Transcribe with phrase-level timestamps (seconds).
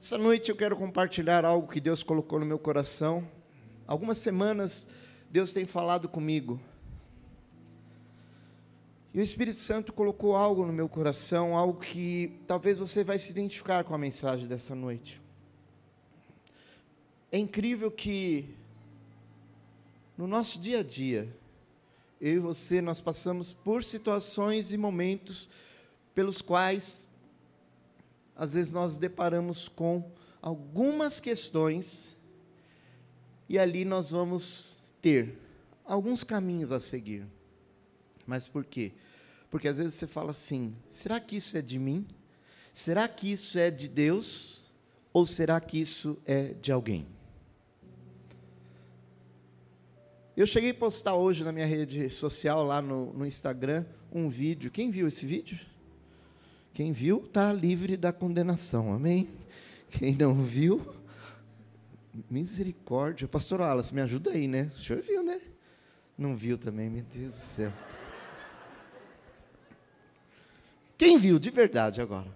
[0.00, 3.26] Essa noite eu quero compartilhar algo que Deus colocou no meu coração.
[3.86, 4.86] Algumas semanas
[5.30, 6.60] Deus tem falado comigo.
[9.14, 13.30] E o Espírito Santo colocou algo no meu coração, algo que talvez você vai se
[13.30, 15.20] identificar com a mensagem dessa noite.
[17.32, 18.54] É incrível que
[20.16, 21.34] no nosso dia a dia,
[22.20, 25.48] eu e você, nós passamos por situações e momentos
[26.14, 27.05] pelos quais,
[28.36, 32.18] às vezes, nós deparamos com algumas questões
[33.48, 35.38] e ali nós vamos ter
[35.84, 37.26] alguns caminhos a seguir.
[38.26, 38.92] Mas por quê?
[39.50, 42.06] Porque às vezes você fala assim: será que isso é de mim?
[42.72, 44.70] Será que isso é de Deus?
[45.12, 47.06] Ou será que isso é de alguém?
[50.36, 54.70] Eu cheguei a postar hoje na minha rede social, lá no, no Instagram, um vídeo.
[54.70, 55.58] Quem viu esse vídeo?
[56.76, 59.30] Quem viu está livre da condenação, amém?
[59.88, 60.86] Quem não viu,
[62.30, 63.26] misericórdia.
[63.26, 64.70] Pastor Wallace, me ajuda aí, né?
[64.76, 65.40] O senhor viu, né?
[66.18, 67.72] Não viu também, meu Deus do céu.
[70.98, 72.28] Quem viu de verdade agora?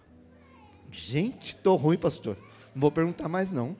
[0.90, 2.38] Gente, tô ruim, pastor.
[2.74, 3.76] Não vou perguntar mais não.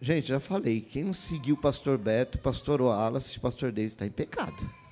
[0.00, 4.10] Gente, já falei, quem não seguiu o pastor Beto, pastor Wallace, pastor David está em
[4.10, 4.85] pecado.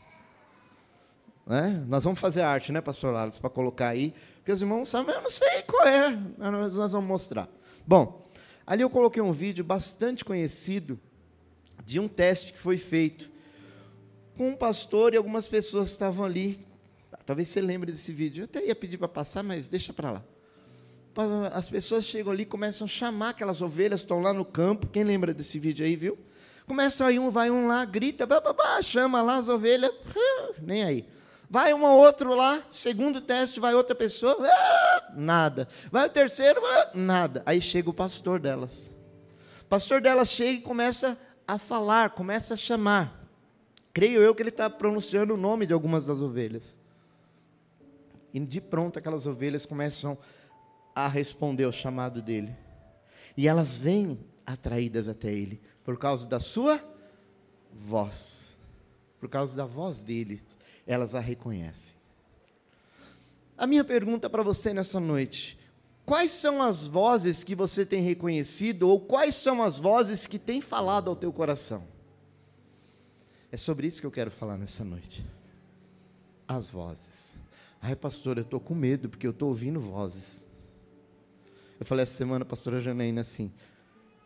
[1.47, 1.85] Né?
[1.89, 5.23] Nós vamos fazer arte, né, pastor Wallace, para colocar aí, porque os irmãos sabem, eu
[5.23, 7.49] não sei qual é, nós, nós vamos mostrar.
[7.87, 8.27] Bom,
[8.67, 10.99] ali eu coloquei um vídeo bastante conhecido
[11.85, 13.31] de um teste que foi feito
[14.37, 16.67] com um pastor e algumas pessoas estavam ali.
[17.27, 18.43] Talvez você lembre desse vídeo.
[18.43, 20.25] Eu até ia pedir para passar, mas deixa para lá
[21.53, 24.89] as pessoas chegam ali, começam a chamar aquelas ovelhas, estão lá no campo.
[24.89, 26.19] Quem lembra desse vídeo aí, viu?
[26.67, 28.43] Começa aí um, vai um lá, grita, bah,
[28.83, 29.93] chama lá as ovelhas,
[30.61, 31.07] nem aí.
[31.49, 34.37] Vai um outro lá, segundo teste, vai outra pessoa,
[35.15, 35.69] nada.
[35.91, 36.61] Vai o terceiro,
[36.95, 37.43] nada.
[37.45, 38.91] Aí chega o pastor delas.
[39.63, 43.25] O pastor delas chega e começa a falar, começa a chamar.
[43.93, 46.79] Creio eu que ele está pronunciando o nome de algumas das ovelhas.
[48.33, 50.19] E de pronto aquelas ovelhas começam
[50.95, 52.57] a responder ao chamado dele.
[53.37, 56.81] E elas vêm atraídas até ele por causa da sua
[57.73, 58.59] voz.
[59.21, 60.43] Por causa da voz dele,
[60.87, 61.97] elas a reconhecem.
[63.57, 65.59] A minha pergunta para você nessa noite:
[66.05, 70.61] quais são as vozes que você tem reconhecido ou quais são as vozes que têm
[70.61, 71.85] falado ao teu coração?
[73.51, 75.25] É sobre isso que eu quero falar nessa noite.
[76.47, 77.39] As vozes.
[77.81, 80.49] Ai, pastor, eu estou com medo porque eu estou ouvindo vozes.
[81.79, 83.53] Eu falei essa semana, pastora Janaína, assim: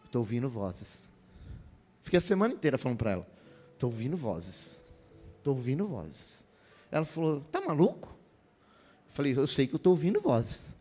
[0.04, 1.10] estou ouvindo vozes.
[2.02, 3.26] Fiquei a semana inteira falando para ela:
[3.74, 4.82] estou ouvindo vozes.
[5.36, 6.47] Estou ouvindo vozes.
[6.90, 8.08] Ela falou: tá maluco?
[8.08, 10.76] Eu falei: eu sei que eu estou ouvindo vozes,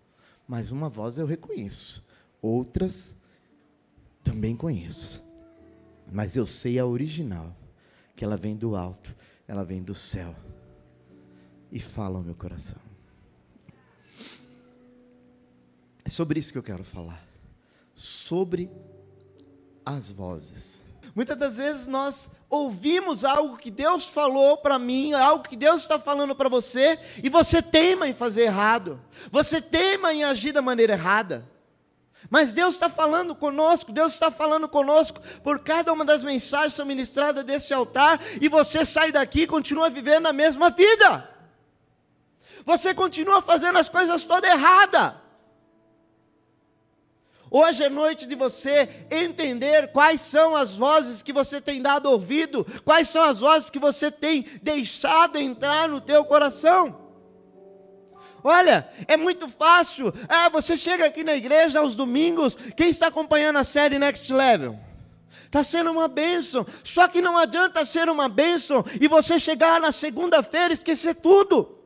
[0.47, 2.03] mas uma voz eu reconheço,
[2.41, 3.15] outras
[4.23, 5.23] também conheço.
[6.11, 7.55] Mas eu sei a original,
[8.15, 9.15] que ela vem do alto,
[9.47, 10.35] ela vem do céu
[11.71, 12.79] e fala ao meu coração.
[16.03, 17.21] É sobre isso que eu quero falar.
[17.93, 18.69] Sobre
[19.85, 20.85] as vozes.
[21.17, 25.99] Muitas das vezes nós ouvimos algo que Deus falou para mim, algo que Deus está
[25.99, 29.01] falando para você, e você teima em fazer errado,
[29.31, 31.43] você teima em agir da maneira errada.
[32.29, 36.77] Mas Deus está falando conosco, Deus está falando conosco por cada uma das mensagens que
[36.77, 41.27] são ministradas desse altar, e você sai daqui e continua vivendo a mesma vida.
[42.63, 45.15] Você continua fazendo as coisas todas erradas.
[47.49, 52.65] Hoje é noite de você entender quais são as vozes que você tem dado ouvido,
[52.83, 57.07] quais são as vozes que você tem deixado entrar no teu coração.
[58.43, 60.13] Olha, é muito fácil.
[60.27, 62.57] Ah, você chega aqui na igreja aos domingos.
[62.75, 64.77] Quem está acompanhando a série Next Level?
[65.45, 66.65] Está sendo uma bênção.
[66.83, 71.76] Só que não adianta ser uma bênção e você chegar na segunda-feira e esquecer tudo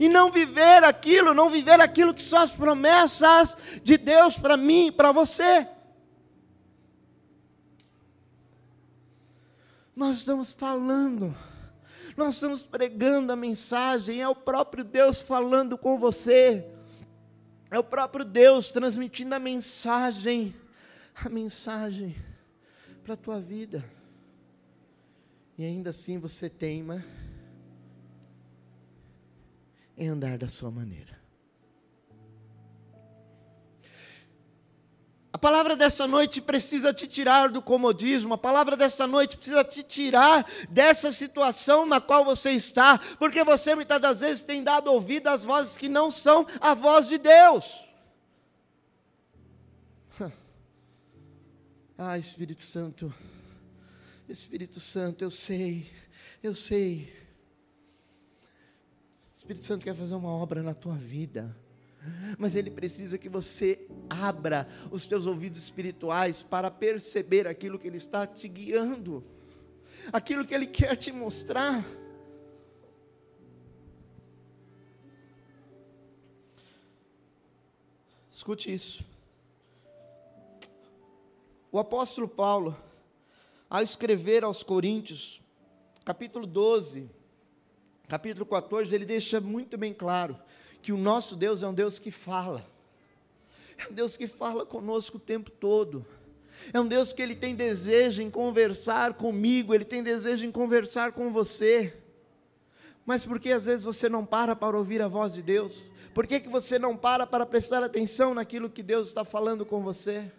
[0.00, 4.88] e não viver aquilo, não viver aquilo que são as promessas de Deus para mim
[4.88, 5.66] e para você.
[9.94, 11.34] Nós estamos falando,
[12.16, 16.66] nós estamos pregando a mensagem, é o próprio Deus falando com você,
[17.70, 20.54] é o próprio Deus transmitindo a mensagem,
[21.14, 22.14] a mensagem
[23.02, 23.82] para a tua vida.
[25.56, 27.02] E ainda assim você teima
[29.96, 31.16] em andar da sua maneira.
[35.36, 39.82] A palavra dessa noite precisa te tirar do comodismo, a palavra dessa noite precisa te
[39.82, 45.28] tirar dessa situação na qual você está, porque você muitas das vezes tem dado ouvido
[45.28, 47.84] às vozes que não são a voz de Deus.
[51.98, 53.14] Ah, Espírito Santo,
[54.26, 55.90] Espírito Santo, eu sei,
[56.42, 57.25] eu sei.
[59.36, 61.54] Espírito Santo quer fazer uma obra na tua vida
[62.38, 67.96] mas ele precisa que você abra os teus ouvidos espirituais para perceber aquilo que ele
[67.96, 69.24] está te guiando,
[70.12, 71.84] aquilo que ele quer te mostrar.
[78.32, 79.04] Escute isso.
[81.72, 82.76] O apóstolo Paulo,
[83.68, 85.42] ao escrever aos Coríntios,
[86.04, 87.10] capítulo 12,
[88.08, 90.38] capítulo 14, ele deixa muito bem claro
[90.82, 92.64] que o nosso Deus é um Deus que fala.
[93.76, 96.06] É um Deus que fala conosco o tempo todo.
[96.72, 101.12] É um Deus que ele tem desejo em conversar comigo, ele tem desejo em conversar
[101.12, 101.94] com você.
[103.04, 105.92] Mas por que às vezes você não para para ouvir a voz de Deus?
[106.14, 109.82] Por que, que você não para para prestar atenção naquilo que Deus está falando com
[109.82, 110.30] você?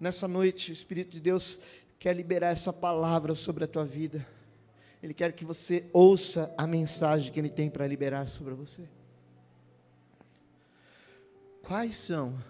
[0.00, 1.60] Nessa noite, o Espírito de Deus
[1.98, 4.26] quer liberar essa palavra sobre a tua vida.
[5.02, 8.88] Ele quer que você ouça a mensagem que Ele tem para liberar sobre você.
[11.62, 12.42] Quais são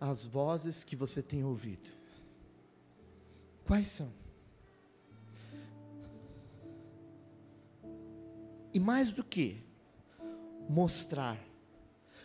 [0.00, 1.88] as vozes que você tem ouvido?
[3.64, 4.12] Quais são?
[8.74, 9.62] E mais do que
[10.68, 11.38] mostrar,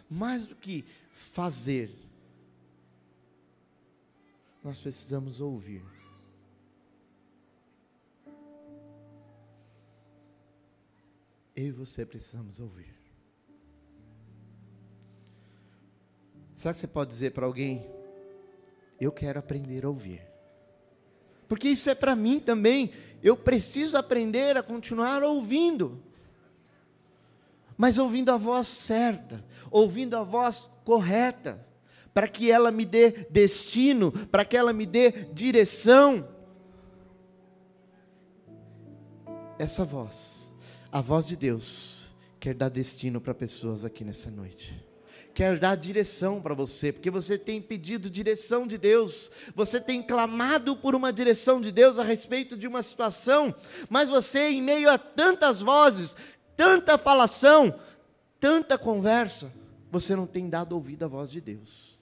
[0.09, 1.91] mais do que fazer,
[4.63, 5.83] nós precisamos ouvir.
[11.57, 12.95] Eu e você precisamos ouvir.
[16.53, 17.89] Será que você pode dizer para alguém:
[19.01, 20.21] Eu quero aprender a ouvir?
[21.47, 22.91] Porque isso é para mim também.
[23.23, 26.03] Eu preciso aprender a continuar ouvindo.
[27.75, 31.65] Mas ouvindo a voz certa, ouvindo a voz correta,
[32.13, 36.27] para que ela me dê destino, para que ela me dê direção.
[39.59, 40.46] Essa voz
[40.91, 44.85] a voz de Deus quer dar destino para pessoas aqui nessa noite.
[45.33, 50.75] Quer dar direção para você, porque você tem pedido direção de Deus, você tem clamado
[50.75, 53.53] por uma direção de Deus a respeito de uma situação,
[53.87, 56.15] mas você, em meio a tantas vozes,
[56.55, 57.79] tanta falação,
[58.39, 59.51] tanta conversa,
[59.91, 61.97] você não tem dado ouvido à voz de Deus.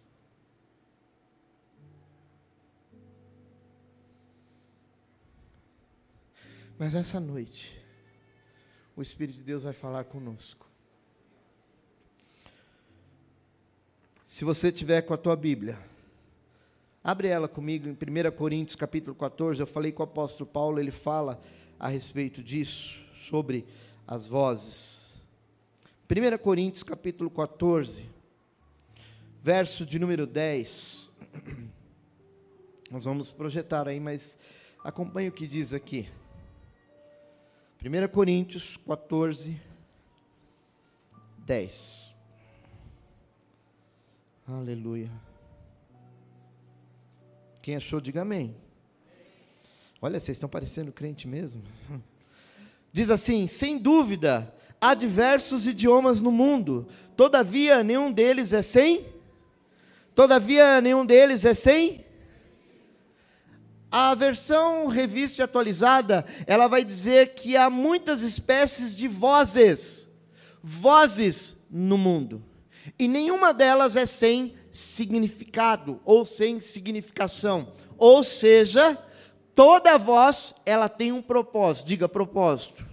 [6.78, 7.85] Mas essa noite,
[8.96, 10.66] o Espírito de Deus vai falar conosco.
[14.26, 15.78] Se você tiver com a tua Bíblia,
[17.04, 19.62] abre ela comigo em 1 Coríntios capítulo 14.
[19.62, 21.42] Eu falei com o apóstolo Paulo, ele fala
[21.80, 23.00] a respeito disso,
[23.30, 23.66] sobre
[24.08, 25.14] as vozes.
[26.10, 28.10] 1 Coríntios capítulo 14,
[29.42, 31.12] verso de número 10.
[32.90, 34.38] Nós vamos projetar aí, mas
[34.84, 36.08] acompanhe o que diz aqui.
[37.84, 39.60] 1 Coríntios 14,
[41.40, 42.14] 10.
[44.48, 45.12] Aleluia.
[47.62, 48.56] Quem achou, diga amém.
[50.02, 51.64] Olha, vocês estão parecendo crente mesmo.
[52.94, 59.06] Diz assim: sem dúvida, há diversos idiomas no mundo, todavia nenhum deles é sem.
[60.14, 62.05] Todavia nenhum deles é sem
[63.98, 70.10] a versão revista e atualizada, ela vai dizer que há muitas espécies de vozes,
[70.62, 72.44] vozes no mundo.
[73.00, 77.72] E nenhuma delas é sem significado ou sem significação.
[77.98, 79.02] Ou seja,
[79.56, 81.88] toda voz, ela tem um propósito.
[81.88, 82.86] Diga propósito.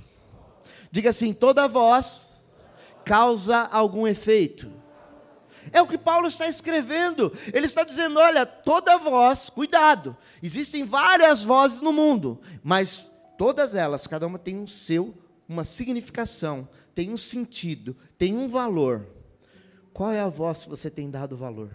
[0.92, 2.40] Diga assim, toda voz
[3.04, 4.71] causa algum efeito.
[5.72, 7.32] É o que Paulo está escrevendo.
[7.52, 14.06] Ele está dizendo: olha, toda voz, cuidado, existem várias vozes no mundo, mas todas elas,
[14.06, 15.14] cada uma tem um seu,
[15.48, 19.06] uma significação, tem um sentido, tem um valor.
[19.92, 21.70] Qual é a voz que você tem dado valor?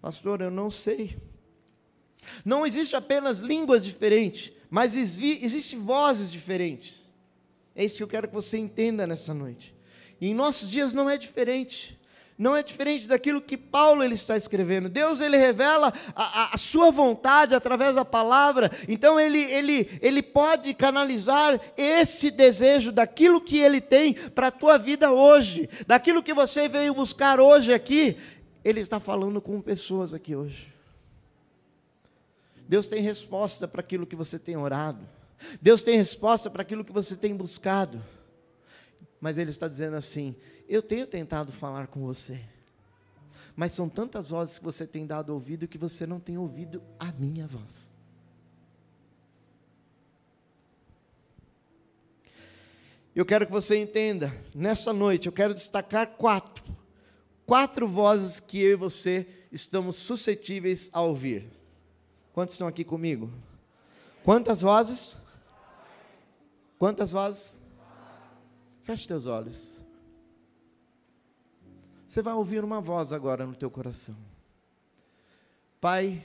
[0.00, 1.16] Pastor, eu não sei.
[2.44, 7.12] Não existe apenas línguas diferentes, mas existem vozes diferentes.
[7.74, 9.73] É isso que eu quero que você entenda nessa noite.
[10.24, 12.00] E em nossos dias não é diferente.
[12.38, 14.88] Não é diferente daquilo que Paulo ele está escrevendo.
[14.88, 18.70] Deus ele revela a, a, a, sua vontade através da palavra.
[18.88, 24.78] Então ele, ele, ele pode canalizar esse desejo daquilo que ele tem para a tua
[24.78, 28.16] vida hoje, daquilo que você veio buscar hoje aqui.
[28.64, 30.72] Ele está falando com pessoas aqui hoje.
[32.66, 35.06] Deus tem resposta para aquilo que você tem orado.
[35.60, 38.02] Deus tem resposta para aquilo que você tem buscado
[39.20, 40.36] mas ele está dizendo assim:
[40.68, 42.40] Eu tenho tentado falar com você,
[43.56, 47.12] Mas são tantas vozes que você tem dado ouvido que você não tem ouvido a
[47.12, 47.94] minha voz.
[53.14, 56.64] Eu quero que você entenda, nessa noite, eu quero destacar quatro.
[57.46, 61.48] Quatro vozes que eu e você estamos suscetíveis a ouvir.
[62.32, 63.30] Quantos estão aqui comigo?
[64.24, 65.16] Quantas vozes?
[66.76, 67.60] Quantas vozes?
[68.84, 69.82] Feche teus olhos.
[72.06, 74.14] Você vai ouvir uma voz agora no teu coração.
[75.80, 76.22] Pai,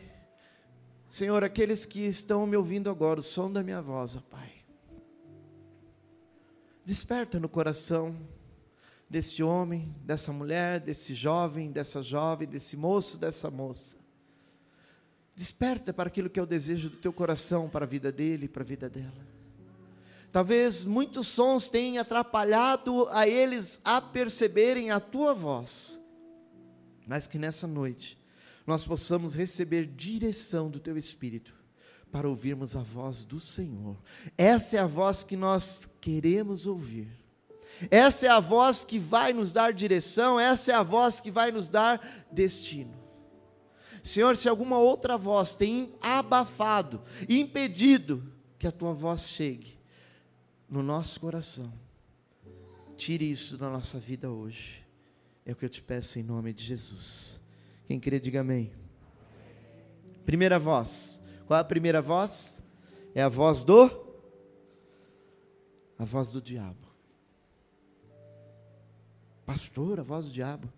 [1.09, 4.51] Senhor, aqueles que estão me ouvindo agora, o som da minha voz, ó Pai.
[6.85, 8.15] Desperta no coração
[9.09, 13.97] desse homem, dessa mulher, desse jovem, dessa jovem, desse moço, dessa moça.
[15.33, 18.63] Desperta para aquilo que é o desejo do teu coração para a vida dele, para
[18.63, 19.38] a vida dela.
[20.31, 25.99] Talvez muitos sons tenham atrapalhado a eles a perceberem a tua voz,
[27.07, 28.17] mas que nessa noite
[28.65, 31.55] nós possamos receber direção do teu Espírito
[32.11, 33.97] para ouvirmos a voz do Senhor.
[34.37, 37.07] Essa é a voz que nós queremos ouvir.
[37.89, 41.51] Essa é a voz que vai nos dar direção, essa é a voz que vai
[41.51, 42.93] nos dar destino.
[44.03, 49.78] Senhor, se alguma outra voz tem abafado, impedido que a tua voz chegue
[50.69, 51.73] no nosso coração,
[52.95, 54.85] tire isso da nossa vida hoje.
[55.45, 57.41] É o que eu te peço em nome de Jesus.
[57.87, 58.71] Quem crê, diga amém.
[60.25, 61.21] Primeira voz.
[61.47, 62.61] Qual é a primeira voz?
[63.15, 64.09] É a voz do
[65.97, 66.87] a voz do diabo.
[69.45, 70.71] Pastor, a voz do diabo.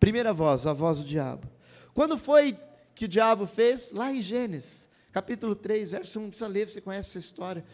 [0.00, 1.48] Primeira voz, a voz do diabo.
[1.92, 2.58] Quando foi
[2.94, 3.92] que o diabo fez?
[3.92, 7.64] Lá em Gênesis, capítulo 3, verso 1, não precisa ler, você conhece essa história.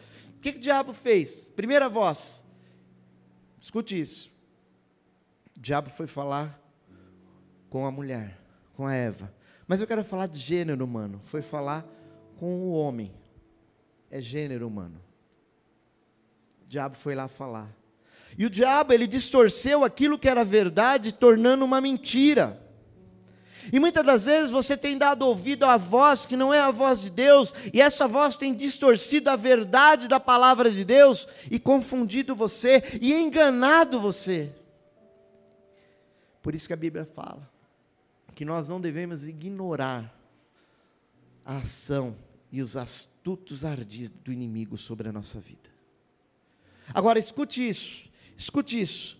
[0.41, 1.49] O que, que o diabo fez?
[1.49, 2.43] Primeira voz.
[3.59, 4.31] Escute isso.
[5.55, 6.59] O diabo foi falar
[7.69, 8.39] com a mulher,
[8.73, 9.31] com a Eva.
[9.67, 11.21] Mas eu quero falar de gênero humano.
[11.25, 11.85] Foi falar
[12.39, 13.13] com o homem.
[14.09, 14.99] É gênero humano.
[16.65, 17.71] O diabo foi lá falar.
[18.35, 22.59] E o diabo, ele distorceu aquilo que era verdade, tornando uma mentira.
[23.71, 27.01] E muitas das vezes você tem dado ouvido à voz que não é a voz
[27.01, 32.35] de Deus, e essa voz tem distorcido a verdade da palavra de Deus e confundido
[32.35, 34.51] você e enganado você.
[36.41, 37.49] Por isso que a Bíblia fala
[38.33, 40.11] que nós não devemos ignorar
[41.45, 42.15] a ação
[42.51, 45.69] e os astutos ardis do inimigo sobre a nossa vida.
[46.93, 49.19] Agora escute isso, escute isso.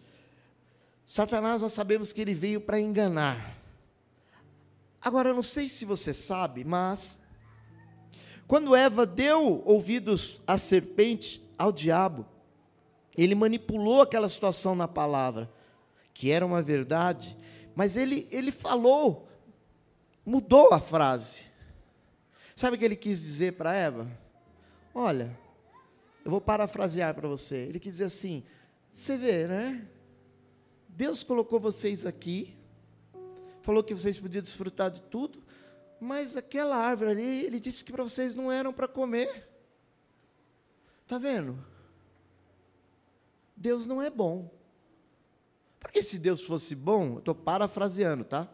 [1.06, 3.61] Satanás, nós sabemos que ele veio para enganar.
[5.02, 7.22] Agora, eu não sei se você sabe, mas
[8.48, 12.26] quando Eva deu ouvidos à serpente, ao diabo,
[13.18, 15.52] ele manipulou aquela situação na palavra,
[16.14, 17.38] que era uma verdade,
[17.76, 19.28] mas ele, ele falou,
[20.26, 21.46] mudou a frase.
[22.56, 24.08] Sabe o que ele quis dizer para Eva?
[24.94, 25.36] Olha,
[26.24, 27.56] eu vou parafrasear para você.
[27.56, 28.44] Ele quis dizer assim:
[28.92, 29.88] você vê, né?
[30.88, 32.56] Deus colocou vocês aqui,
[33.62, 35.42] falou que vocês podiam desfrutar de tudo,
[36.00, 39.48] mas aquela árvore ali, ele disse que para vocês não eram para comer.
[41.04, 41.64] Está vendo?
[43.56, 44.50] Deus não é bom.
[45.80, 48.48] Porque se Deus fosse bom, estou parafraseando, tá?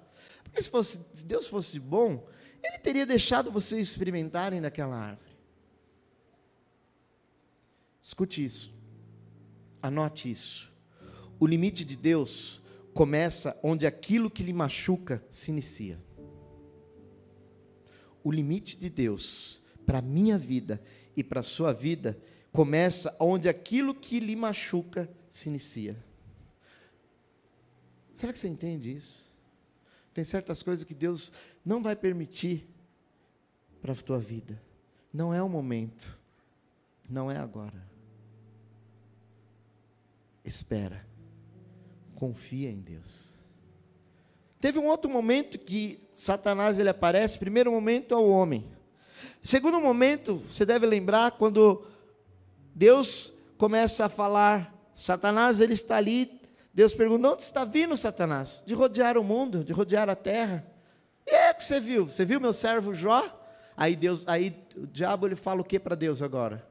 [0.44, 2.28] Porque se, fosse, se Deus fosse bom,
[2.64, 5.38] ele teria deixado vocês experimentarem daquela árvore.
[8.02, 8.74] Escute isso.
[9.82, 10.74] Anote isso.
[11.40, 12.62] O limite de Deus
[12.98, 16.04] começa onde aquilo que lhe machuca se inicia.
[18.24, 20.82] O limite de Deus para a minha vida
[21.16, 22.20] e para a sua vida
[22.52, 25.96] começa onde aquilo que lhe machuca se inicia.
[28.14, 29.32] Será que você entende isso?
[30.12, 31.32] Tem certas coisas que Deus
[31.64, 32.68] não vai permitir
[33.80, 34.60] para a tua vida.
[35.14, 36.18] Não é o momento.
[37.08, 37.88] Não é agora.
[40.44, 41.07] Espera.
[42.18, 43.38] Confia em Deus.
[44.60, 47.38] Teve um outro momento que Satanás ele aparece.
[47.38, 48.66] Primeiro momento ao homem.
[49.44, 51.86] Segundo momento, você deve lembrar quando
[52.74, 54.74] Deus começa a falar.
[54.96, 56.38] Satanás ele está ali
[56.78, 58.64] Deus perguntou: onde está vindo, Satanás?
[58.64, 60.64] De rodear o mundo, de rodear a terra.
[61.26, 62.06] E é que você viu?
[62.06, 63.24] Você viu meu servo Jó?
[63.76, 66.67] Aí Deus, aí o diabo ele fala o que para Deus agora?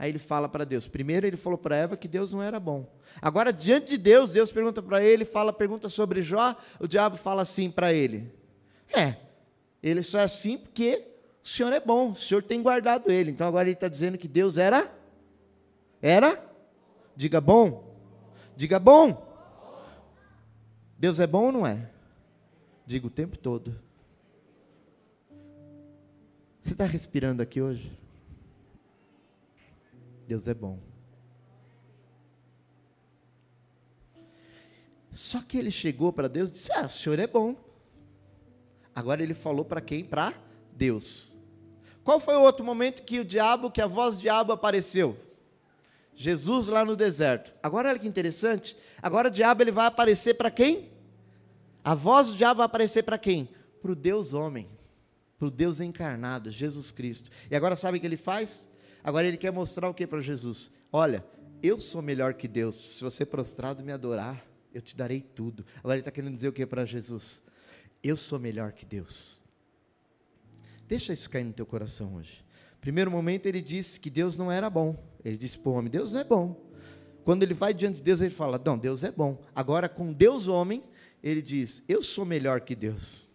[0.00, 0.88] Aí ele fala para Deus.
[0.88, 2.90] Primeiro ele falou para Eva que Deus não era bom.
[3.20, 6.56] Agora diante de Deus, Deus pergunta para ele, fala pergunta sobre Jó.
[6.80, 8.32] O diabo fala assim para ele:
[8.90, 9.16] É,
[9.82, 11.06] ele só é assim porque
[11.44, 12.12] o Senhor é bom.
[12.12, 13.30] O Senhor tem guardado ele.
[13.30, 14.90] Então agora ele está dizendo que Deus era,
[16.00, 16.42] era,
[17.14, 17.94] diga bom.
[18.56, 19.22] Diga bom.
[20.98, 21.90] Deus é bom ou não é?
[22.86, 23.78] Digo o tempo todo.
[26.58, 27.99] Você está respirando aqui hoje?
[30.30, 30.78] Deus é bom.
[35.10, 37.56] Só que ele chegou para Deus e disse: Ah, o Senhor é bom.
[38.94, 40.04] Agora ele falou para quem?
[40.04, 40.32] Para
[40.72, 41.36] Deus.
[42.04, 45.18] Qual foi o outro momento que o diabo, que a voz do diabo apareceu?
[46.14, 47.52] Jesus lá no deserto.
[47.60, 48.76] Agora olha que interessante.
[49.02, 50.92] Agora o diabo ele vai aparecer para quem?
[51.82, 53.48] A voz do diabo vai aparecer para quem?
[53.82, 54.68] Para o Deus homem,
[55.36, 57.30] para o Deus encarnado, Jesus Cristo.
[57.50, 58.70] E agora sabe o que ele faz?
[59.02, 60.70] Agora ele quer mostrar o que para Jesus?
[60.92, 61.24] Olha,
[61.62, 62.96] eu sou melhor que Deus.
[62.96, 65.64] Se você prostrado me adorar, eu te darei tudo.
[65.78, 67.42] Agora ele está querendo dizer o que para Jesus?
[68.02, 69.42] Eu sou melhor que Deus.
[70.86, 72.44] Deixa isso cair no teu coração hoje.
[72.80, 74.96] Primeiro momento ele disse que Deus não era bom.
[75.24, 76.70] Ele disse para o homem: Deus não é bom.
[77.24, 79.40] Quando ele vai diante de Deus, ele fala: Não, Deus é bom.
[79.54, 80.82] Agora, com Deus homem,
[81.22, 83.28] ele diz: Eu sou melhor que Deus.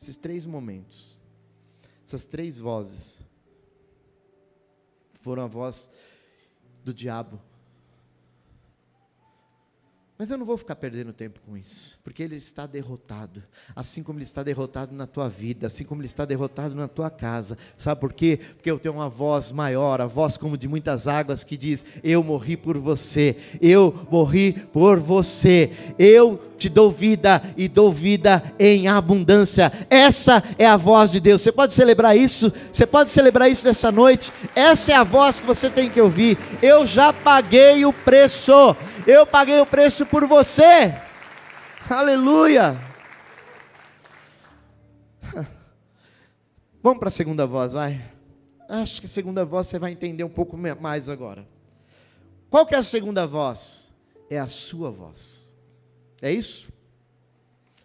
[0.00, 1.18] Esses três momentos,
[2.04, 3.24] essas três vozes,
[5.22, 5.90] foram a voz
[6.84, 7.40] do diabo
[10.24, 13.42] mas eu não vou ficar perdendo tempo com isso, porque ele está derrotado,
[13.76, 17.10] assim como ele está derrotado na tua vida, assim como ele está derrotado na tua
[17.10, 17.58] casa.
[17.76, 18.40] Sabe por quê?
[18.56, 22.22] Porque eu tenho uma voz maior, a voz como de muitas águas que diz: Eu
[22.22, 28.88] morri por você, eu morri por você, eu te dou vida e dou vida em
[28.88, 29.70] abundância.
[29.90, 31.42] Essa é a voz de Deus.
[31.42, 32.50] Você pode celebrar isso?
[32.72, 34.32] Você pode celebrar isso nessa noite?
[34.56, 36.38] Essa é a voz que você tem que ouvir.
[36.62, 38.74] Eu já paguei o preço.
[39.06, 40.94] Eu paguei o preço por você.
[41.90, 42.74] Aleluia.
[46.82, 48.02] Vamos para a segunda voz, vai.
[48.66, 51.46] Acho que a segunda voz você vai entender um pouco mais agora.
[52.48, 53.94] Qual que é a segunda voz?
[54.30, 55.54] É a sua voz.
[56.22, 56.72] É isso?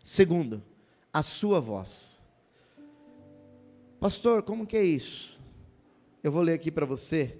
[0.01, 0.63] Segundo,
[1.11, 2.25] a sua voz.
[3.99, 5.37] Pastor, como que é isso?
[6.23, 7.37] Eu vou ler aqui para você.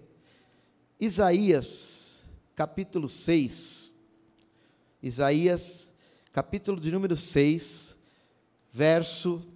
[0.99, 1.98] Isaías
[2.59, 3.95] capítulo 6.
[5.01, 5.93] Isaías,
[6.33, 7.95] capítulo de número 6,
[8.73, 9.47] verso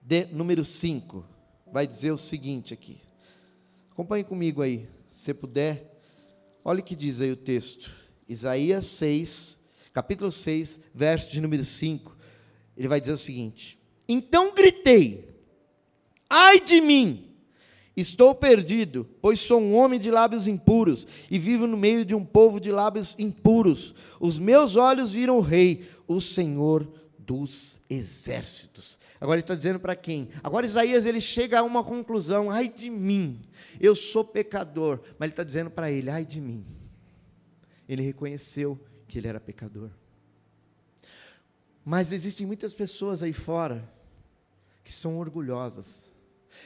[0.00, 1.22] de número 5.
[1.70, 3.02] Vai dizer o seguinte aqui.
[3.90, 6.00] Acompanhe comigo aí, se puder.
[6.64, 7.92] Olha o que diz aí o texto.
[8.26, 9.58] Isaías 6,
[9.92, 12.16] capítulo 6, verso de número 5.
[12.78, 13.78] Ele vai dizer o seguinte:
[14.08, 15.38] Então gritei,
[16.30, 17.27] ai de mim,
[17.98, 22.24] Estou perdido, pois sou um homem de lábios impuros e vivo no meio de um
[22.24, 23.92] povo de lábios impuros.
[24.20, 29.00] Os meus olhos viram o Rei, o Senhor dos exércitos.
[29.20, 30.28] Agora ele está dizendo para quem?
[30.44, 33.40] Agora Isaías ele chega a uma conclusão: ai de mim,
[33.80, 35.00] eu sou pecador.
[35.18, 36.64] Mas ele está dizendo para ele: ai de mim.
[37.88, 39.90] Ele reconheceu que ele era pecador.
[41.84, 43.92] Mas existem muitas pessoas aí fora
[44.84, 46.07] que são orgulhosas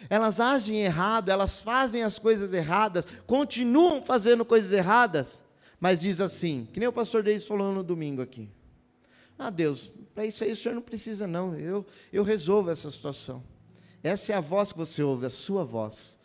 [0.09, 5.45] elas agem errado, elas fazem as coisas erradas, continuam fazendo coisas erradas,
[5.81, 8.49] mas diz assim, que nem o pastor Deis falou no domingo aqui.
[9.39, 11.57] Ah, Deus, para isso aí o senhor não precisa, não.
[11.57, 13.43] Eu, eu resolvo essa situação.
[14.03, 16.19] Essa é a voz que você ouve, a sua voz.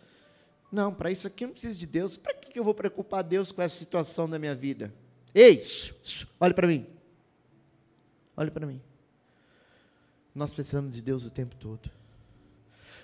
[0.72, 2.18] Não, para isso aqui eu não preciso de Deus.
[2.18, 4.94] Para que eu vou preocupar Deus com essa situação da minha vida?
[5.34, 5.60] Ei,
[6.40, 6.86] olhe para mim.
[8.36, 8.82] Olhe para mim.
[10.36, 11.90] Nós precisamos de Deus o tempo todo.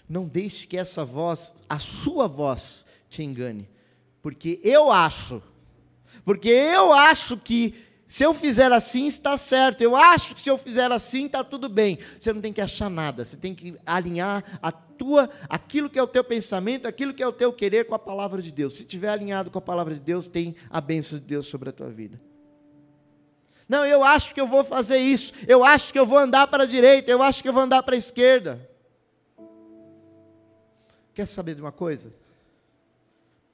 [0.08, 3.70] Não deixe que essa voz, a sua voz, te engane.
[4.22, 5.42] Porque eu acho,
[6.24, 7.74] porque eu acho que
[8.06, 11.68] se eu fizer assim está certo, eu acho que se eu fizer assim está tudo
[11.68, 11.98] bem.
[12.20, 16.04] Você não tem que achar nada, você tem que alinhar a tua, aquilo que é
[16.04, 18.74] o teu pensamento, aquilo que é o teu querer com a palavra de Deus.
[18.74, 21.72] Se estiver alinhado com a palavra de Deus, tem a bênção de Deus sobre a
[21.72, 22.22] tua vida.
[23.68, 26.64] Não, eu acho que eu vou fazer isso, eu acho que eu vou andar para
[26.64, 28.70] a direita, eu acho que eu vou andar para a esquerda.
[31.14, 32.14] Quer saber de uma coisa?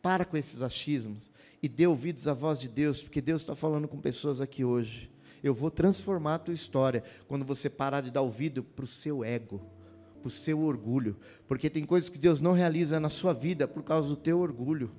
[0.01, 1.29] Para com esses achismos
[1.61, 5.11] e dê ouvidos à voz de Deus, porque Deus está falando com pessoas aqui hoje.
[5.43, 9.23] Eu vou transformar a tua história quando você parar de dar ouvido para o seu
[9.23, 9.61] ego,
[10.21, 11.17] para o seu orgulho,
[11.47, 14.91] porque tem coisas que Deus não realiza na sua vida por causa do teu orgulho.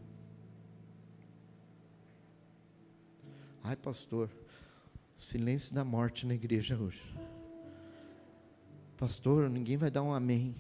[3.63, 4.31] Ai, pastor,
[5.15, 7.03] silêncio da morte na igreja hoje.
[8.97, 10.55] Pastor, ninguém vai dar um amém.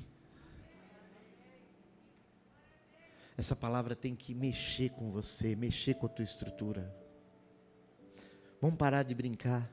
[3.40, 6.94] Essa palavra tem que mexer com você, mexer com a tua estrutura.
[8.60, 9.66] Vamos parar de brincar.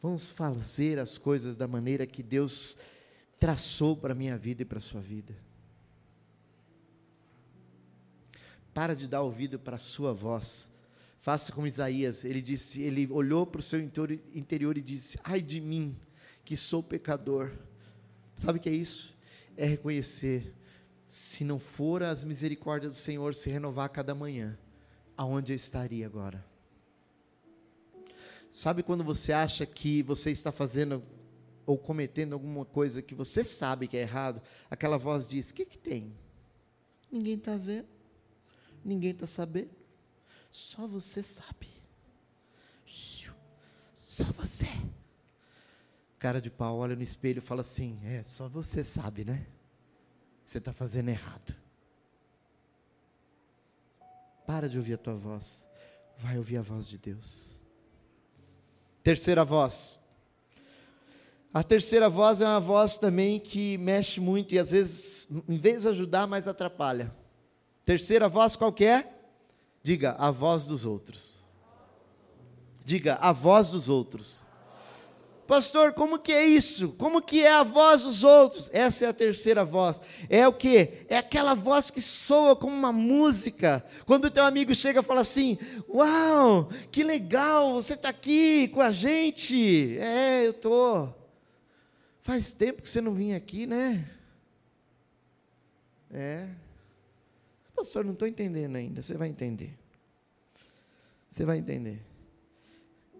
[0.00, 2.78] Vamos fazer as coisas da maneira que Deus
[3.36, 5.36] traçou para a minha vida e para a sua vida.
[8.72, 10.70] Para de dar ouvido para a sua voz.
[11.18, 15.60] Faça como Isaías, ele disse, ele olhou para o seu interior e disse: "Ai de
[15.60, 15.96] mim,
[16.44, 17.50] que sou pecador".
[18.36, 19.16] Sabe o que é isso?
[19.56, 20.54] É reconhecer
[21.06, 24.58] se não for as misericórdias do Senhor se renovar cada manhã,
[25.16, 26.44] aonde eu estaria agora?
[28.50, 31.02] Sabe quando você acha que você está fazendo
[31.64, 34.40] ou cometendo alguma coisa que você sabe que é errado,
[34.70, 36.12] aquela voz diz: O que, que tem?
[37.10, 37.88] Ninguém está vendo,
[38.84, 39.70] ninguém está sabendo,
[40.50, 41.76] só você sabe.
[44.16, 44.66] Só você.
[46.18, 49.46] Cara de pau olha no espelho e fala assim: É, só você sabe, né?
[50.46, 51.54] Você está fazendo errado.
[54.46, 55.66] Para de ouvir a tua voz,
[56.16, 57.58] vai ouvir a voz de Deus.
[59.02, 60.00] Terceira voz.
[61.52, 65.82] A terceira voz é uma voz também que mexe muito e às vezes, em vez
[65.82, 67.12] de ajudar, mais atrapalha.
[67.84, 69.12] Terceira voz qual que é?
[69.82, 71.44] Diga, a voz dos outros.
[72.84, 74.45] Diga, a voz dos outros.
[75.46, 76.92] Pastor, como que é isso?
[76.94, 78.68] Como que é a voz dos outros?
[78.72, 80.00] Essa é a terceira voz.
[80.28, 81.04] É o que?
[81.08, 83.84] É aquela voz que soa como uma música.
[84.04, 85.56] Quando o teu amigo chega e fala assim:
[85.88, 89.96] Uau, que legal, você está aqui com a gente.
[89.98, 91.08] É, eu tô.
[92.22, 94.10] Faz tempo que você não vinha aqui, né?
[96.10, 96.48] É.
[97.74, 99.00] Pastor, não estou entendendo ainda.
[99.00, 99.78] Você vai entender.
[101.30, 102.02] Você vai entender.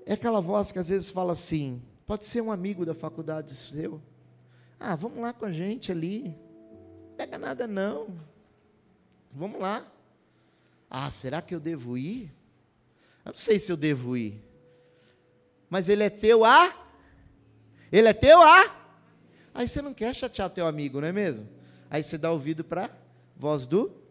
[0.04, 4.00] É aquela voz que às vezes fala assim: Pode ser um amigo da faculdade seu.
[4.78, 6.38] Ah, vamos lá com a gente ali.
[7.16, 8.16] Pega nada não.
[9.32, 9.84] Vamos lá.
[10.88, 12.32] Ah, será que eu devo ir?
[13.24, 14.40] Eu não sei se eu devo ir.
[15.68, 16.72] Mas ele é teu a?
[17.90, 18.74] Ele é teu a?
[19.52, 21.48] Aí você não quer chatear teu amigo, não é mesmo?
[21.90, 22.90] Aí você dá ouvido para
[23.36, 24.05] voz do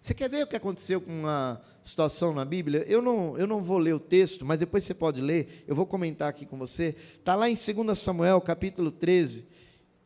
[0.00, 2.84] você quer ver o que aconteceu com uma situação na Bíblia?
[2.86, 5.86] Eu não, eu não vou ler o texto, mas depois você pode ler, eu vou
[5.86, 6.94] comentar aqui com você.
[7.18, 9.44] Está lá em 2 Samuel, capítulo 13,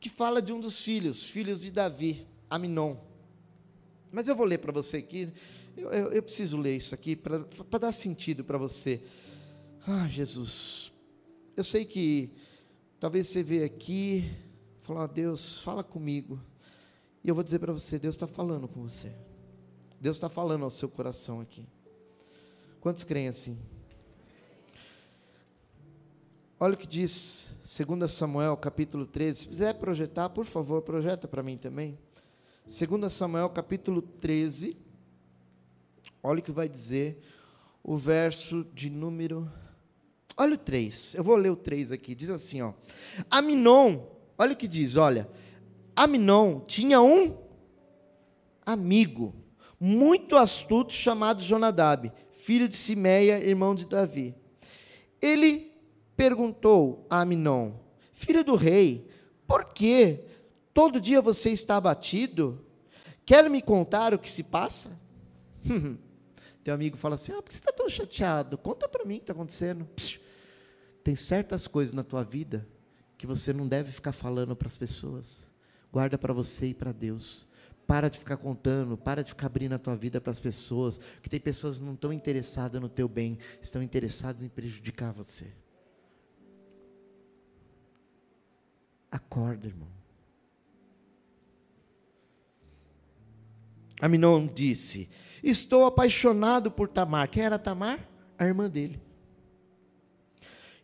[0.01, 2.97] que fala de um dos filhos, filhos de Davi, Aminon.
[4.11, 5.31] Mas eu vou ler para você aqui,
[5.77, 9.03] eu, eu, eu, preciso ler isso aqui para dar sentido para você.
[9.87, 10.93] Ah, Jesus,
[11.55, 12.31] eu sei que
[12.99, 14.31] talvez você veja aqui,
[14.81, 16.41] falar, Deus, fala comigo.
[17.23, 19.13] E eu vou dizer para você, Deus está falando com você.
[20.03, 21.65] Deus está falando ao seu coração aqui.
[22.81, 23.57] Quantos creem assim?
[26.59, 29.43] Olha o que diz 2 Samuel capítulo 13.
[29.43, 31.97] Se quiser projetar, por favor, projeta para mim também.
[32.67, 34.77] 2 Samuel capítulo 13.
[36.21, 37.23] Olha o que vai dizer
[37.81, 39.49] o verso de número.
[40.37, 41.15] Olha o 3.
[41.15, 42.17] Eu vou ler o 3 aqui.
[42.17, 42.73] Diz assim, ó.
[43.31, 44.05] Aminon,
[44.37, 45.31] olha o que diz, olha.
[45.95, 47.39] Aminon tinha um
[48.67, 49.42] amigo
[49.85, 54.33] muito astuto chamado Jonadab, filho de Simeia, irmão de Davi.
[55.21, 55.73] Ele
[56.17, 57.73] perguntou a Aminon,
[58.15, 59.09] filho do rei,
[59.45, 60.21] por que
[60.73, 62.65] todo dia você está abatido?
[63.27, 64.97] Quer me contar o que se passa?
[66.63, 68.57] Teu amigo fala assim: ah, por que você está tão chateado?
[68.57, 69.85] Conta para mim o que está acontecendo.
[69.97, 70.21] Psh,
[71.03, 72.69] tem certas coisas na tua vida
[73.19, 75.51] que você não deve ficar falando para as pessoas.
[75.91, 77.49] Guarda para você e para Deus.
[77.87, 81.29] Para de ficar contando, para de ficar abrindo a tua vida para as pessoas, que
[81.29, 85.53] tem pessoas que não estão interessadas no teu bem, estão interessadas em prejudicar você.
[89.11, 89.89] Acorda, irmão.
[94.01, 95.09] Aminon disse:
[95.43, 97.29] Estou apaixonado por Tamar.
[97.29, 98.09] Quem era Tamar?
[98.39, 99.01] A irmã dele.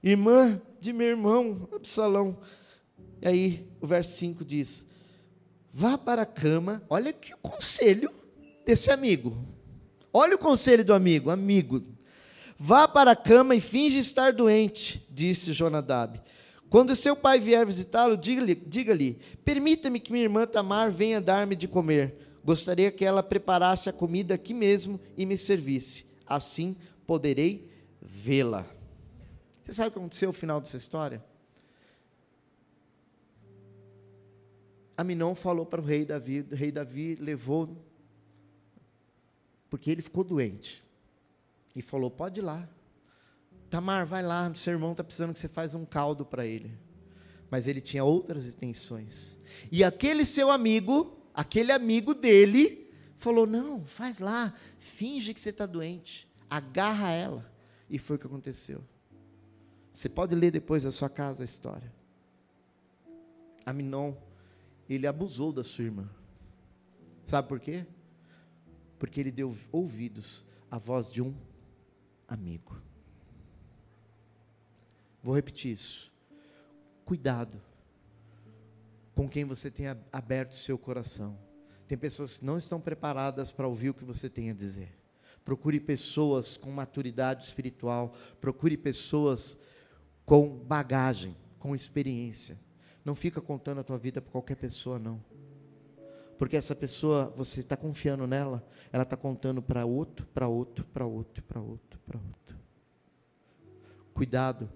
[0.03, 2.39] Irmã de meu irmão, Absalão.
[3.21, 4.87] E aí, o verso 5 diz:
[5.79, 6.83] Vá para a cama.
[6.91, 8.11] Olha que o conselho
[8.67, 9.47] desse amigo.
[10.12, 11.81] Olha o conselho do amigo, amigo.
[12.59, 16.21] Vá para a cama e finge estar doente, disse Jonadab.
[16.69, 21.69] Quando seu pai vier visitá-lo, diga-lhe, diga-lhe: Permita-me que minha irmã Tamar venha dar-me de
[21.69, 22.38] comer.
[22.45, 26.05] Gostaria que ela preparasse a comida aqui mesmo e me servisse.
[26.27, 26.75] Assim
[27.07, 27.71] poderei
[28.03, 28.67] vê-la.
[29.62, 31.25] Você sabe o que aconteceu no final dessa história?
[34.99, 37.81] Aminon falou para o rei Davi, o rei Davi levou,
[39.71, 40.83] porque ele ficou doente,
[41.77, 42.69] e falou: pode ir lá,
[43.71, 46.77] Tamar, vai lá, seu irmão está precisando que você faça um caldo para ele.
[47.49, 49.39] Mas ele tinha outras intenções.
[49.71, 55.65] E aquele seu amigo, aquele amigo dele, falou: não, faz lá, finge que você está
[55.65, 57.49] doente, agarra ela.
[57.89, 58.83] E foi o que aconteceu.
[59.93, 61.93] Você pode ler depois da sua casa a história.
[63.65, 64.15] Aminon
[64.88, 66.09] ele abusou da sua irmã.
[67.27, 67.87] Sabe por quê?
[68.98, 71.35] Porque ele deu ouvidos à voz de um
[72.27, 72.81] amigo.
[75.22, 76.12] Vou repetir isso.
[77.05, 77.61] Cuidado
[79.14, 81.38] com quem você tem aberto seu coração.
[81.87, 84.96] Tem pessoas que não estão preparadas para ouvir o que você tem a dizer.
[85.44, 89.59] Procure pessoas com maturidade espiritual, procure pessoas
[90.24, 92.59] com bagagem, com experiência.
[93.09, 95.18] Não fica contando a tua vida para qualquer pessoa, não.
[96.37, 101.07] Porque essa pessoa, você está confiando nela, ela está contando para outro, para outro, para
[101.07, 102.59] outro, para outro, para outro.
[104.12, 104.71] Cuidado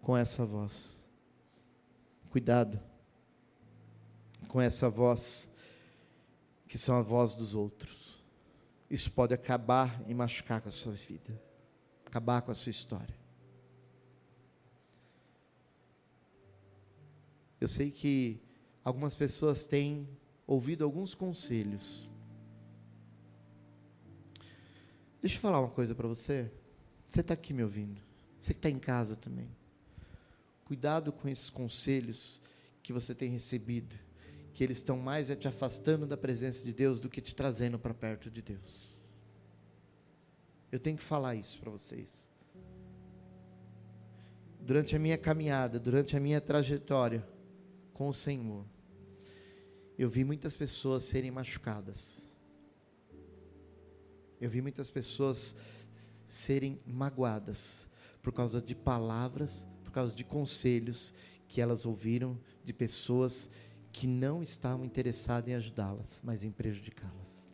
[0.00, 1.04] com essa voz.
[2.30, 2.80] Cuidado
[4.46, 5.50] com essa voz,
[6.68, 8.22] que são a voz dos outros.
[8.88, 11.42] Isso pode acabar e machucar com a sua vida,
[12.06, 13.23] acabar com a sua história.
[17.64, 18.38] Eu sei que
[18.84, 20.06] algumas pessoas têm
[20.46, 22.06] ouvido alguns conselhos.
[25.22, 26.52] Deixa eu falar uma coisa para você.
[27.08, 28.02] Você está aqui me ouvindo.
[28.38, 29.48] Você que está em casa também.
[30.66, 32.42] Cuidado com esses conselhos
[32.82, 33.96] que você tem recebido,
[34.52, 37.78] que eles estão mais é te afastando da presença de Deus do que te trazendo
[37.78, 39.02] para perto de Deus.
[40.70, 42.30] Eu tenho que falar isso para vocês.
[44.60, 47.32] Durante a minha caminhada, durante a minha trajetória
[47.94, 48.66] com o Senhor,
[49.96, 52.30] eu vi muitas pessoas serem machucadas.
[54.40, 55.56] Eu vi muitas pessoas
[56.26, 57.88] serem magoadas
[58.20, 61.14] por causa de palavras, por causa de conselhos
[61.46, 63.48] que elas ouviram de pessoas
[63.92, 67.46] que não estavam interessadas em ajudá-las, mas em prejudicá-las.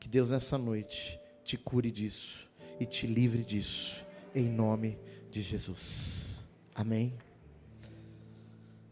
[0.00, 2.48] Que Deus nessa noite te cure disso
[2.80, 4.98] e te livre disso, em nome
[5.30, 6.44] de Jesus.
[6.74, 7.27] Amém.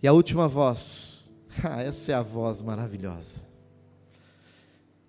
[0.06, 1.32] E a última voz
[1.64, 3.44] Ah, essa é a voz maravilhosa.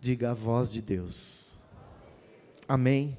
[0.02, 1.60] Diga a voz de Deus.
[2.68, 3.16] Amém.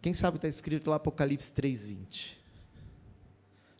[0.00, 2.38] Quem sabe está escrito lá Apocalipse 3:20.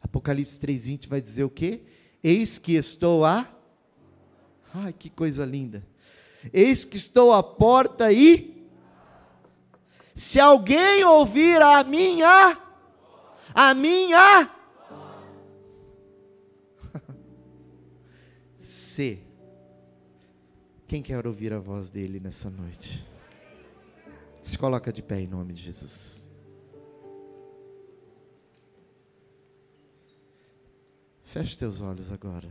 [0.03, 1.83] Apocalipse 3:20 vai dizer o quê?
[2.21, 3.49] Eis que estou a
[4.75, 5.87] Ai, que coisa linda.
[6.53, 8.67] Eis que estou à porta e
[10.13, 12.59] se alguém ouvir a minha
[13.55, 14.56] a minha
[18.97, 19.19] você.
[20.89, 23.07] Quem quer ouvir a voz dele nessa noite?
[24.43, 26.31] Se coloca de pé em nome de Jesus.
[31.25, 32.49] Feche teus olhos agora.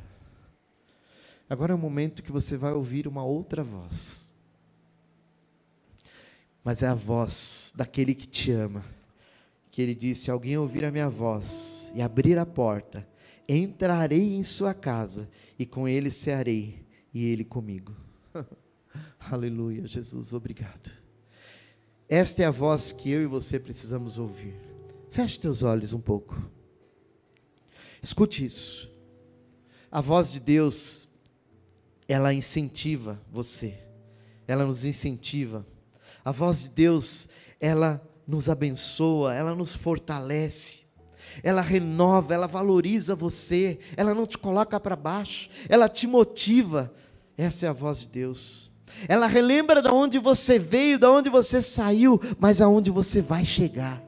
[1.50, 4.32] Agora é o momento que você vai ouvir uma outra voz.
[6.64, 8.86] Mas é a voz daquele que te ama.
[9.72, 13.08] Que ele disse: Alguém ouvir a minha voz e abrir a porta,
[13.48, 17.96] entrarei em sua casa e com ele cearei e ele comigo.
[19.20, 20.92] Aleluia, Jesus, obrigado.
[22.08, 24.56] Esta é a voz que eu e você precisamos ouvir.
[25.10, 26.38] Feche teus olhos um pouco.
[28.02, 28.92] Escute isso.
[29.92, 31.10] A voz de Deus,
[32.08, 33.80] ela incentiva você.
[34.48, 35.66] Ela nos incentiva.
[36.24, 37.28] A voz de Deus,
[37.60, 40.85] ela nos abençoa, ela nos fortalece
[41.44, 46.94] ela renova, ela valoriza você, ela não te coloca para baixo, ela te motiva.
[47.38, 48.72] Essa é a voz de Deus.
[49.08, 54.02] Ela relembra de onde você veio, de onde você saiu, mas aonde você vai chegar.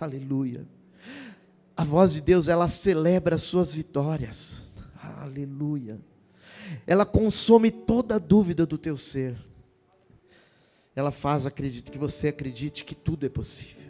[0.00, 0.66] Aleluia.
[1.76, 4.70] A voz de Deus, ela celebra as suas vitórias.
[5.18, 5.98] Aleluia.
[6.86, 9.36] Ela consome toda a dúvida do teu ser.
[10.94, 13.89] Ela faz acredite que você acredite que tudo é possível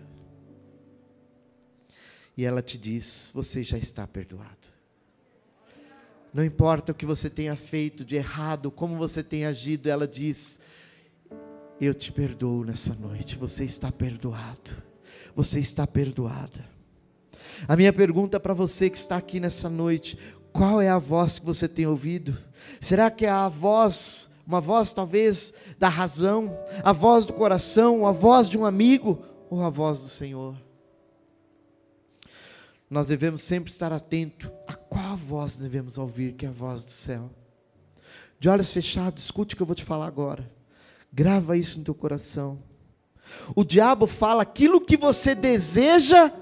[2.37, 4.71] e ela te diz: Você já está perdoado.
[6.33, 10.61] Não importa o que você tenha feito de errado, como você tenha agido, ela diz:
[11.81, 14.71] Eu te perdoo nessa noite, você está perdoado.
[15.35, 16.65] Você está perdoada.
[17.67, 20.17] A minha pergunta para você que está aqui nessa noite:
[20.53, 22.37] qual é a voz que você tem ouvido?
[22.81, 28.13] Será que é a voz, uma voz talvez da razão, a voz do coração, a
[28.13, 30.57] voz de um amigo ou a voz do Senhor?
[32.91, 36.91] Nós devemos sempre estar atento a qual voz devemos ouvir, que é a voz do
[36.91, 37.31] céu.
[38.41, 40.51] De olhos fechados, escute o que eu vou te falar agora.
[41.13, 42.59] Grava isso no teu coração.
[43.55, 46.33] O diabo fala aquilo que você deseja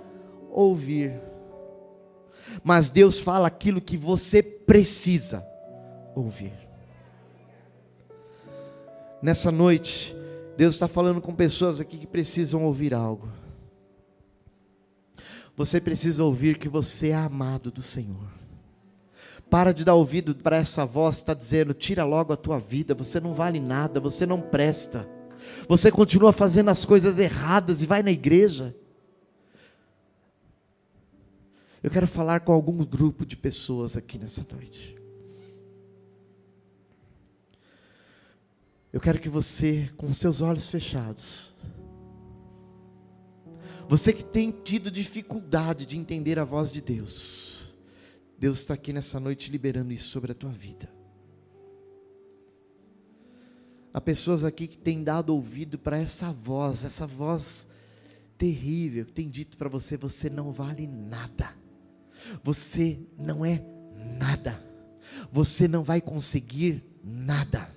[0.51, 1.21] ouvir.
[2.65, 5.47] Mas Deus fala aquilo que você precisa
[6.15, 6.55] ouvir.
[9.21, 10.17] Nessa noite,
[10.57, 13.29] Deus está falando com pessoas aqui que precisam ouvir algo.
[15.59, 18.31] Você precisa ouvir que você é amado do Senhor.
[19.51, 22.95] Para de dar ouvido para essa voz que está dizendo: tira logo a tua vida,
[22.95, 25.09] você não vale nada, você não presta.
[25.69, 28.73] Você continua fazendo as coisas erradas e vai na igreja.
[31.83, 34.97] Eu quero falar com algum grupo de pessoas aqui nessa noite.
[38.93, 41.53] Eu quero que você, com seus olhos fechados,
[43.89, 47.75] você que tem tido dificuldade de entender a voz de Deus,
[48.39, 50.93] Deus está aqui nessa noite liberando isso sobre a tua vida.
[53.93, 57.67] Há pessoas aqui que têm dado ouvido para essa voz, essa voz
[58.37, 61.55] terrível, que tem dito para você: você não vale nada,
[62.45, 63.65] você não é
[64.19, 64.63] nada,
[65.33, 67.75] você não vai conseguir nada.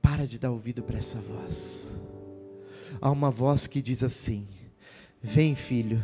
[0.00, 2.00] Para de dar ouvido para essa voz.
[3.00, 4.46] Há uma voz que diz assim:
[5.22, 6.02] Vem, filho,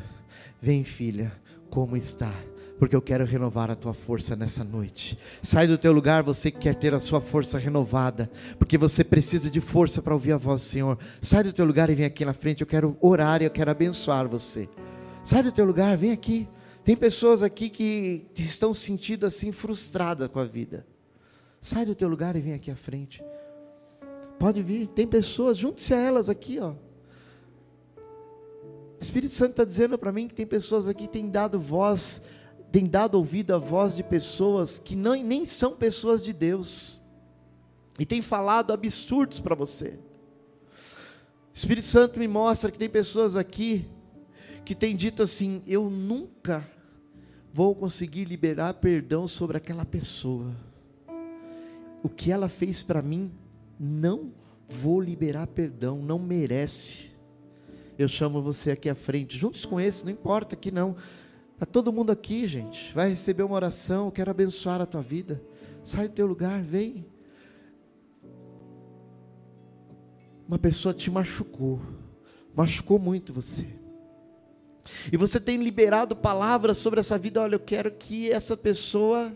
[0.61, 1.33] vem, filha,
[1.71, 2.33] como está?
[2.79, 5.19] Porque eu quero renovar a tua força nessa noite.
[5.43, 9.51] Sai do teu lugar, você que quer ter a sua força renovada, porque você precisa
[9.51, 10.99] de força para ouvir a voz do Senhor.
[11.21, 12.61] Sai do teu lugar e vem aqui na frente.
[12.61, 14.69] Eu quero orar e eu quero abençoar você.
[15.25, 16.49] Sai do teu lugar, vem aqui.
[16.85, 20.87] Tem pessoas aqui que estão sentindo assim frustradas com a vida.
[21.61, 23.23] Sai do teu lugar e vem aqui à frente.
[24.39, 26.75] Pode vir, tem pessoas, junte-se a elas aqui, ó.
[29.01, 32.23] O Espírito Santo está dizendo para mim que tem pessoas aqui que têm dado voz,
[32.71, 37.01] têm dado ouvido à voz de pessoas que não, nem são pessoas de Deus,
[37.99, 39.99] e tem falado absurdos para você.
[41.53, 43.89] O Espírito Santo me mostra que tem pessoas aqui
[44.65, 46.69] que têm dito assim: eu nunca
[47.53, 50.55] vou conseguir liberar perdão sobre aquela pessoa.
[52.03, 53.33] O que ela fez para mim
[53.79, 54.33] não
[54.69, 57.11] vou liberar perdão, não merece.
[57.99, 60.97] Eu chamo você aqui à frente, juntos com esse, não importa aqui não.
[61.55, 62.95] Está todo mundo aqui, gente.
[62.95, 65.43] Vai receber uma oração, eu quero abençoar a tua vida.
[65.83, 67.05] Sai do teu lugar, vem.
[70.47, 71.81] Uma pessoa te machucou,
[72.55, 73.67] machucou muito você.
[75.13, 77.43] E você tem liberado palavras sobre essa vida.
[77.43, 79.33] Olha, eu quero que essa pessoa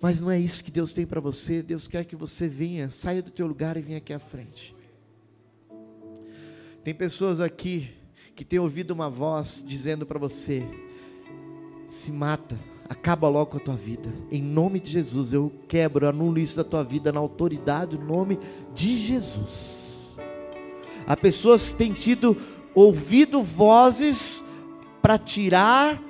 [0.00, 1.62] mas não é isso que Deus tem para você.
[1.62, 4.74] Deus quer que você venha, saia do teu lugar e venha aqui à frente.
[6.84, 7.90] Tem pessoas aqui
[8.34, 10.64] que têm ouvido uma voz dizendo para você:
[11.88, 12.58] se mata,
[12.88, 14.12] acaba logo com a tua vida.
[14.30, 18.38] Em nome de Jesus, eu quebro, anulo isso da tua vida na autoridade, no nome
[18.74, 20.16] de Jesus.
[21.06, 22.36] Há pessoas que têm tido
[22.74, 24.44] ouvido vozes
[25.02, 26.00] para tirar,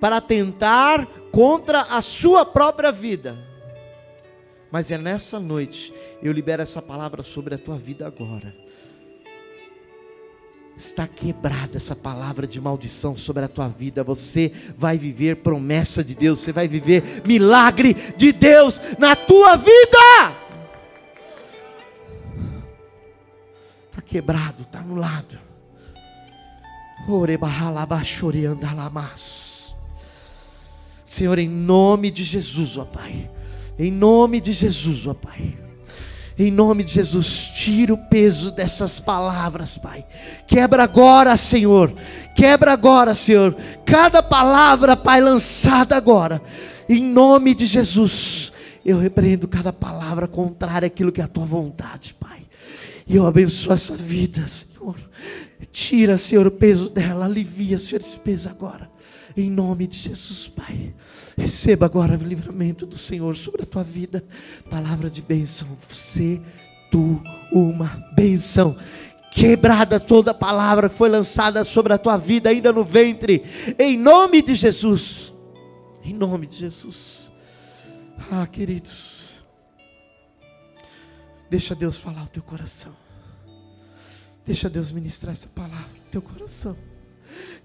[0.00, 1.08] para tentar
[1.38, 3.38] contra a sua própria vida.
[4.72, 8.52] Mas é nessa noite, eu libero essa palavra sobre a tua vida agora.
[10.76, 14.02] Está quebrada essa palavra de maldição sobre a tua vida.
[14.02, 20.34] Você vai viver promessa de Deus, você vai viver milagre de Deus na tua vida.
[23.90, 25.38] Está quebrado, está anulado.
[27.08, 29.47] Orebahalabachoriandalamas.
[31.08, 33.30] Senhor, em nome de Jesus, ó Pai.
[33.78, 35.56] Em nome de Jesus, ó Pai.
[36.38, 40.04] Em nome de Jesus, tira o peso dessas palavras, Pai.
[40.46, 41.94] Quebra agora, Senhor.
[42.36, 43.56] Quebra agora, Senhor.
[43.86, 46.42] Cada palavra, Pai, lançada agora.
[46.86, 48.52] Em nome de Jesus,
[48.84, 52.42] eu repreendo cada palavra contrária àquilo que é a tua vontade, Pai.
[53.06, 54.94] E eu abençoo essa vida, Senhor.
[55.72, 57.24] Tira, Senhor, o peso dela.
[57.24, 58.97] Alivia, Senhor, esse peso agora.
[59.38, 60.92] Em nome de Jesus, Pai.
[61.36, 64.24] Receba agora o livramento do Senhor sobre a tua vida.
[64.68, 65.68] Palavra de bênção.
[65.88, 66.40] Você,
[66.90, 67.22] tu,
[67.52, 68.76] uma bênção.
[69.30, 73.44] Quebrada toda palavra que foi lançada sobre a tua vida, ainda no ventre.
[73.78, 75.32] Em nome de Jesus.
[76.02, 77.30] Em nome de Jesus.
[78.32, 79.44] Ah, queridos.
[81.48, 82.92] Deixa Deus falar o teu coração.
[84.44, 86.76] Deixa Deus ministrar essa palavra no teu coração.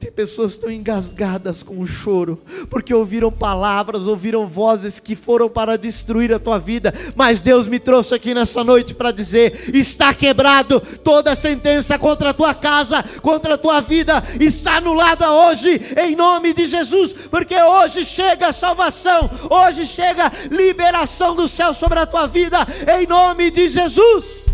[0.04, 5.48] Tem pessoas que estão engasgadas com o choro, porque ouviram palavras, ouviram vozes que foram
[5.48, 10.14] para destruir a tua vida, mas Deus me trouxe aqui nessa noite para dizer: está
[10.14, 16.16] quebrado toda sentença contra a tua casa, contra a tua vida, está anulada hoje, em
[16.18, 22.06] nome de Jesus, porque hoje chega a salvação, hoje chega liberação do céu sobre a
[22.06, 22.58] tua vida,
[23.00, 24.46] em nome de Jesus,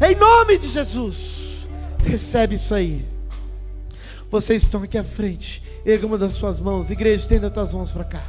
[0.00, 1.68] em nome de Jesus,
[2.04, 3.09] recebe isso aí.
[4.30, 5.62] Vocês estão aqui à frente.
[5.84, 6.90] Erga uma das suas mãos.
[6.90, 8.24] Igreja, estenda as tuas mãos para cá.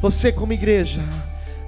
[0.00, 1.02] Você, como igreja,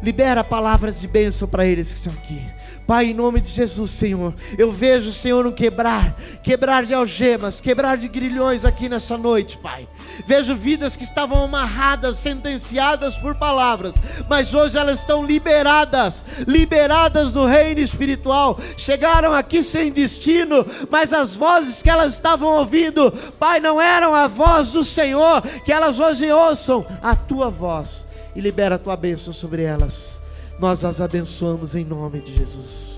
[0.03, 2.43] Libera palavras de bênção para eles que estão aqui.
[2.87, 7.97] Pai, em nome de Jesus, Senhor, eu vejo, Senhor, um quebrar, quebrar de algemas, quebrar
[7.97, 9.89] de grilhões aqui nessa noite, Pai.
[10.27, 13.95] Vejo vidas que estavam amarradas, sentenciadas por palavras,
[14.29, 18.59] mas hoje elas estão liberadas, liberadas no reino espiritual.
[18.77, 24.27] Chegaram aqui sem destino, mas as vozes que elas estavam ouvindo, Pai, não eram a
[24.27, 29.33] voz do Senhor, que elas hoje ouçam a tua voz e libera a tua bênção
[29.33, 30.22] sobre elas.
[30.63, 32.92] Nós as abençoamos em nome de Jesus.